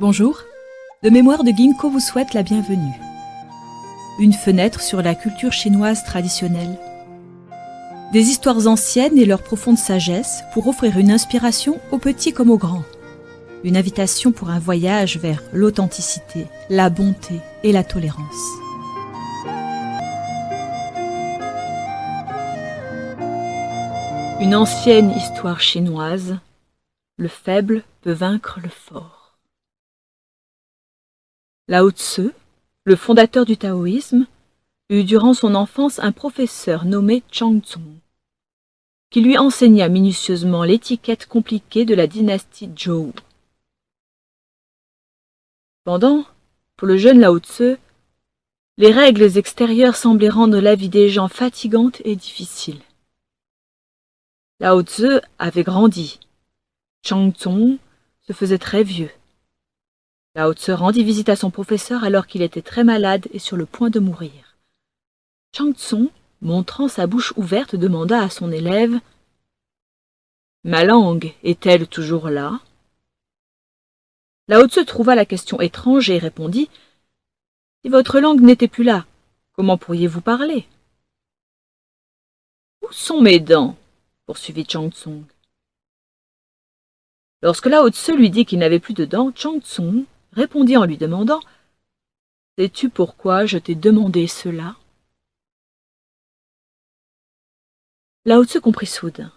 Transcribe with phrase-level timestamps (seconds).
[0.00, 0.42] Bonjour,
[1.04, 2.98] le mémoire de Ginkgo vous souhaite la bienvenue.
[4.18, 6.80] Une fenêtre sur la culture chinoise traditionnelle.
[8.12, 12.58] Des histoires anciennes et leur profonde sagesse pour offrir une inspiration aux petits comme aux
[12.58, 12.82] grands.
[13.62, 18.50] Une invitation pour un voyage vers l'authenticité, la bonté et la tolérance.
[24.40, 26.36] Une ancienne histoire chinoise,
[27.16, 29.23] le faible peut vaincre le fort.
[31.66, 32.20] Lao Tse,
[32.84, 34.26] le fondateur du taoïsme,
[34.90, 38.00] eut durant son enfance un professeur nommé Chang Tsung,
[39.08, 43.14] qui lui enseigna minutieusement l'étiquette compliquée de la dynastie Zhou.
[45.84, 46.26] Pendant,
[46.76, 47.78] pour le jeune Lao Tse,
[48.76, 52.82] les règles extérieures semblaient rendre la vie des gens fatigante et difficile.
[54.60, 56.20] Lao Tse avait grandi.
[57.02, 57.78] Chang Tsung
[58.20, 59.10] se faisait très vieux.
[60.36, 63.66] Lao Tse rendit visite à son professeur alors qu'il était très malade et sur le
[63.66, 64.56] point de mourir.
[65.56, 66.08] Chang Tsung,
[66.42, 68.98] montrant sa bouche ouverte, demanda à son élève
[70.64, 72.60] Ma langue est-elle toujours là?
[74.48, 76.68] Lao Tse trouva la question étrange et répondit
[77.82, 79.06] Si votre langue n'était plus là,
[79.52, 80.66] comment pourriez-vous parler
[82.82, 83.76] Où sont mes dents?
[84.26, 85.22] poursuivit Chang Tsung.
[87.40, 90.98] Lorsque Lao Tse lui dit qu'il n'avait plus de dents, Chang Tsung répondit en lui
[90.98, 91.40] demandant
[92.58, 94.76] Sais-tu pourquoi je t'ai demandé cela?
[98.24, 99.32] Lao Tse comprit soudain.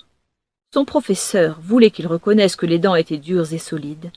[0.73, 4.12] Son professeur voulait qu'il reconnaisse que les dents étaient dures et solides,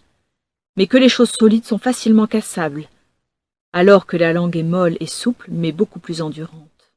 [0.77, 2.89] mais que les choses solides sont facilement cassables,
[3.73, 6.93] alors que la langue est molle et souple, mais beaucoup plus endurante.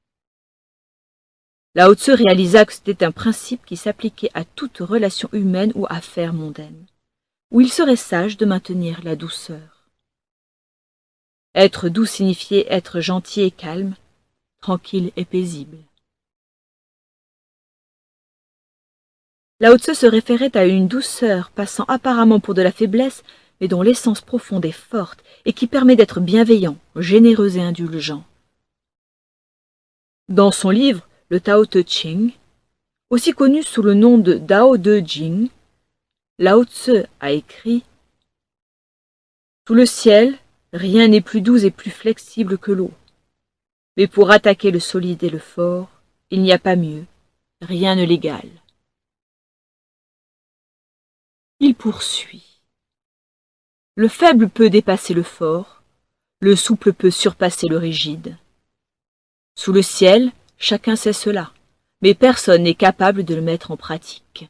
[1.75, 6.33] Lao Tse réalisa que c'était un principe qui s'appliquait à toute relation humaine ou affaire
[6.33, 6.85] mondaine,
[7.49, 9.72] où il serait sage de maintenir la douceur.
[11.55, 13.95] Être doux signifiait être gentil et calme,
[14.61, 15.77] tranquille et paisible.
[19.59, 23.23] Lao Tse se référait à une douceur passant apparemment pour de la faiblesse,
[23.61, 28.25] mais dont l'essence profonde est forte et qui permet d'être bienveillant, généreux et indulgent.
[30.27, 32.31] Dans son livre, le Tao Te Ching,
[33.09, 35.49] aussi connu sous le nom de Dao De Jing,
[36.39, 37.83] Lao Tse a écrit
[39.67, 40.37] Sous le ciel,
[40.73, 42.91] Rien n'est plus doux et plus flexible que l'eau.
[43.95, 45.89] Mais pour attaquer le solide et le fort,
[46.31, 47.05] il n'y a pas mieux,
[47.61, 48.49] rien ne l'égale.
[51.59, 52.61] Il poursuit.
[53.95, 55.83] Le faible peut dépasser le fort,
[56.39, 58.35] le souple peut surpasser le rigide.
[59.55, 61.53] Sous le ciel, chacun sait cela,
[62.01, 64.49] mais personne n'est capable de le mettre en pratique.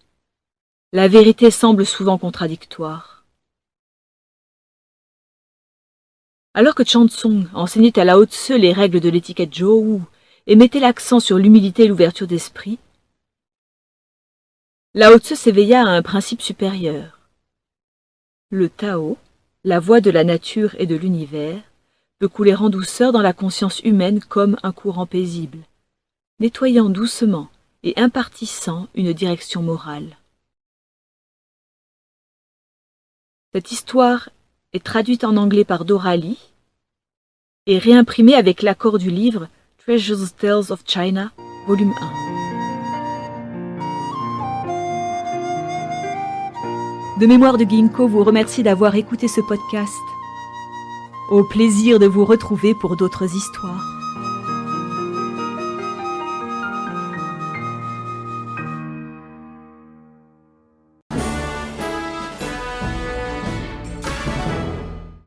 [0.93, 3.22] La vérité semble souvent contradictoire.
[6.55, 10.01] Alors que Tsung enseignait à Lao Tse les règles de l'étiquette Zhou
[10.45, 12.77] et mettait l'accent sur l'humilité et l'ouverture d'esprit,
[14.93, 17.19] Lao Tse s'éveilla à un principe supérieur.
[18.51, 19.17] Le Tao,
[19.63, 21.59] la voie de la nature et de l'univers,
[22.19, 25.57] peut couler en douceur dans la conscience humaine comme un courant paisible,
[26.39, 27.49] nettoyant doucement
[27.81, 30.17] et impartissant une direction morale.
[33.53, 34.29] Cette histoire
[34.73, 36.39] est traduite en anglais par Doralie
[37.67, 39.47] et réimprimée avec l'accord du livre
[39.77, 41.31] Treasures Tales of China,
[41.67, 41.93] volume
[47.17, 47.19] 1.
[47.19, 49.93] De mémoire de Ginkgo vous remercie d'avoir écouté ce podcast.
[51.29, 54.02] Au plaisir de vous retrouver pour d'autres histoires.